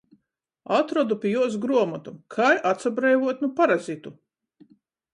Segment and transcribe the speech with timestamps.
[0.77, 4.19] Atrodu pi juos gruomotu "Kai atsabreivuot nu parazitu"...